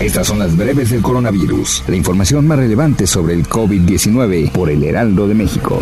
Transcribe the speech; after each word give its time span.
Estas 0.00 0.26
son 0.26 0.38
las 0.38 0.54
breves 0.54 0.90
del 0.90 1.00
coronavirus, 1.00 1.84
la 1.88 1.96
información 1.96 2.46
más 2.46 2.58
relevante 2.58 3.06
sobre 3.06 3.32
el 3.32 3.48
COVID-19 3.48 4.52
por 4.52 4.68
el 4.68 4.84
Heraldo 4.84 5.26
de 5.26 5.32
México. 5.32 5.78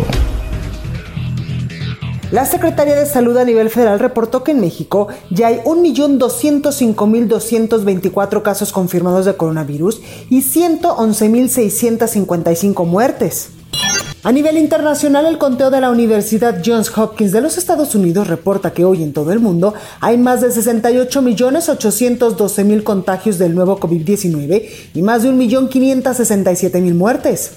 La 2.31 2.45
Secretaría 2.45 2.95
de 2.95 3.07
Salud 3.07 3.35
a 3.35 3.43
nivel 3.43 3.69
federal 3.69 3.99
reportó 3.99 4.41
que 4.41 4.51
en 4.51 4.61
México 4.61 5.09
ya 5.31 5.47
hay 5.47 5.57
1.205.224 5.65 8.41
casos 8.41 8.71
confirmados 8.71 9.25
de 9.25 9.35
coronavirus 9.35 9.99
y 10.29 10.43
111.655 10.43 12.85
muertes. 12.85 13.49
A 14.25 14.31
nivel 14.31 14.57
internacional, 14.57 15.27
el 15.27 15.37
conteo 15.37 15.69
de 15.69 15.79
la 15.79 15.91
Universidad 15.91 16.63
Johns 16.65 16.91
Hopkins 16.97 17.31
de 17.31 17.41
los 17.41 17.59
Estados 17.59 17.93
Unidos 17.93 18.27
reporta 18.27 18.73
que 18.73 18.83
hoy 18.83 19.03
en 19.03 19.13
todo 19.13 19.31
el 19.31 19.39
mundo 19.39 19.75
hay 19.99 20.17
más 20.17 20.41
de 20.41 20.47
68.812.000 20.47 22.81
contagios 22.81 23.37
del 23.37 23.53
nuevo 23.53 23.79
COVID-19 23.79 24.67
y 24.95 25.01
más 25.03 25.21
de 25.21 25.29
1.567.000 25.29 26.95
muertes 26.95 27.51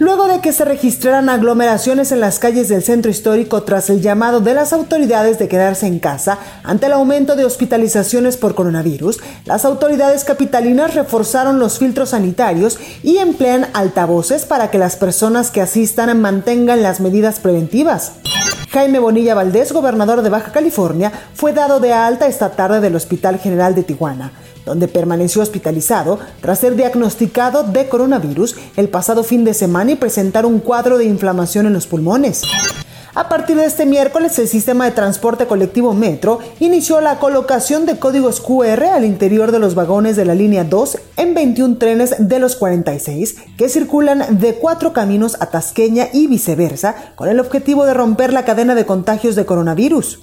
luego 0.00 0.26
de 0.28 0.40
que 0.40 0.54
se 0.54 0.64
registraran 0.64 1.28
aglomeraciones 1.28 2.10
en 2.10 2.20
las 2.20 2.38
calles 2.38 2.70
del 2.70 2.82
centro 2.82 3.10
histórico 3.10 3.62
tras 3.64 3.90
el 3.90 4.00
llamado 4.00 4.40
de 4.40 4.54
las 4.54 4.72
autoridades 4.72 5.38
de 5.38 5.46
quedarse 5.46 5.86
en 5.86 5.98
casa 5.98 6.38
ante 6.64 6.86
el 6.86 6.94
aumento 6.94 7.36
de 7.36 7.44
hospitalizaciones 7.44 8.38
por 8.38 8.54
coronavirus, 8.54 9.20
las 9.44 9.66
autoridades 9.66 10.24
capitalinas 10.24 10.94
reforzaron 10.94 11.58
los 11.58 11.78
filtros 11.78 12.08
sanitarios 12.10 12.78
y 13.02 13.18
emplean 13.18 13.66
altavoces 13.74 14.46
para 14.46 14.70
que 14.70 14.78
las 14.78 14.96
personas 14.96 15.50
que 15.50 15.60
asistan 15.60 16.18
mantengan 16.18 16.82
las 16.82 17.00
medidas 17.00 17.38
preventivas. 17.38 18.12
Jaime 18.70 19.00
Bonilla 19.00 19.34
Valdés, 19.34 19.70
gobernador 19.72 20.22
de 20.22 20.30
Baja 20.30 20.50
California, 20.50 21.12
fue 21.34 21.52
dado 21.52 21.78
de 21.78 21.92
alta 21.92 22.26
esta 22.26 22.52
tarde 22.52 22.80
del 22.80 22.96
Hospital 22.96 23.38
General 23.38 23.74
de 23.74 23.82
Tijuana 23.82 24.32
donde 24.64 24.88
permaneció 24.88 25.42
hospitalizado 25.42 26.18
tras 26.40 26.58
ser 26.58 26.76
diagnosticado 26.76 27.62
de 27.62 27.88
coronavirus 27.88 28.56
el 28.76 28.88
pasado 28.88 29.24
fin 29.24 29.44
de 29.44 29.54
semana 29.54 29.92
y 29.92 29.96
presentar 29.96 30.46
un 30.46 30.60
cuadro 30.60 30.98
de 30.98 31.04
inflamación 31.04 31.66
en 31.66 31.72
los 31.72 31.86
pulmones. 31.86 32.42
A 33.14 33.28
partir 33.28 33.56
de 33.56 33.64
este 33.64 33.86
miércoles, 33.86 34.38
el 34.38 34.46
sistema 34.46 34.84
de 34.84 34.92
transporte 34.92 35.46
colectivo 35.46 35.94
Metro 35.94 36.38
inició 36.60 37.00
la 37.00 37.18
colocación 37.18 37.84
de 37.84 37.98
códigos 37.98 38.40
QR 38.40 38.84
al 38.84 39.04
interior 39.04 39.50
de 39.50 39.58
los 39.58 39.74
vagones 39.74 40.14
de 40.14 40.24
la 40.24 40.36
línea 40.36 40.62
2 40.62 40.98
en 41.16 41.34
21 41.34 41.78
trenes 41.78 42.14
de 42.18 42.38
los 42.38 42.54
46 42.54 43.36
que 43.56 43.68
circulan 43.68 44.38
de 44.38 44.54
cuatro 44.54 44.92
caminos 44.92 45.36
a 45.40 45.46
Tasqueña 45.46 46.06
y 46.12 46.28
viceversa, 46.28 46.94
con 47.16 47.28
el 47.28 47.40
objetivo 47.40 47.84
de 47.84 47.94
romper 47.94 48.32
la 48.32 48.44
cadena 48.44 48.76
de 48.76 48.86
contagios 48.86 49.34
de 49.34 49.44
coronavirus. 49.44 50.20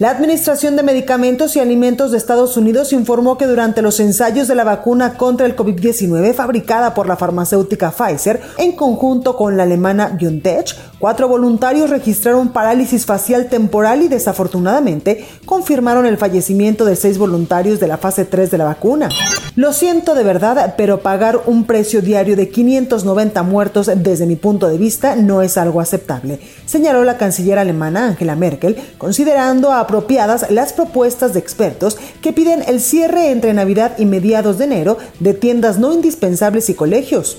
La 0.00 0.10
Administración 0.10 0.74
de 0.74 0.82
Medicamentos 0.82 1.54
y 1.54 1.60
Alimentos 1.60 2.10
de 2.10 2.18
Estados 2.18 2.56
Unidos 2.56 2.92
informó 2.92 3.38
que 3.38 3.46
durante 3.46 3.80
los 3.80 4.00
ensayos 4.00 4.48
de 4.48 4.56
la 4.56 4.64
vacuna 4.64 5.16
contra 5.16 5.46
el 5.46 5.54
COVID-19 5.54 6.34
fabricada 6.34 6.94
por 6.94 7.06
la 7.06 7.16
farmacéutica 7.16 7.92
Pfizer 7.92 8.40
en 8.58 8.72
conjunto 8.72 9.36
con 9.36 9.56
la 9.56 9.62
alemana 9.62 10.08
BioNTech, 10.08 10.74
cuatro 10.98 11.28
voluntarios 11.28 11.90
registraron 11.90 12.48
parálisis 12.48 13.06
facial 13.06 13.48
temporal 13.48 14.02
y 14.02 14.08
desafortunadamente 14.08 15.24
confirmaron 15.44 16.06
el 16.06 16.18
fallecimiento 16.18 16.84
de 16.84 16.96
seis 16.96 17.16
voluntarios 17.16 17.78
de 17.78 17.86
la 17.86 17.96
fase 17.96 18.24
3 18.24 18.50
de 18.50 18.58
la 18.58 18.64
vacuna. 18.64 19.08
Lo 19.54 19.72
siento 19.72 20.16
de 20.16 20.24
verdad, 20.24 20.74
pero 20.76 20.98
pagar 21.02 21.42
un 21.46 21.66
precio 21.66 22.02
diario 22.02 22.34
de 22.34 22.48
590 22.48 23.44
muertos 23.44 23.88
desde 23.94 24.26
mi 24.26 24.34
punto 24.34 24.68
de 24.68 24.78
vista 24.78 25.14
no 25.14 25.42
es 25.42 25.56
algo 25.56 25.80
aceptable, 25.80 26.40
señaló 26.66 27.04
la 27.04 27.16
canciller 27.16 27.60
alemana 27.60 28.06
Angela 28.06 28.34
Merkel, 28.34 28.76
considerando 28.98 29.70
apropiadas 29.84 30.50
las 30.50 30.72
propuestas 30.72 31.32
de 31.32 31.40
expertos 31.40 31.96
que 32.20 32.32
piden 32.32 32.62
el 32.66 32.80
cierre 32.80 33.30
entre 33.30 33.54
Navidad 33.54 33.96
y 33.98 34.06
mediados 34.06 34.58
de 34.58 34.64
enero 34.64 34.98
de 35.20 35.34
tiendas 35.34 35.78
no 35.78 35.92
indispensables 35.92 36.68
y 36.68 36.74
colegios. 36.74 37.38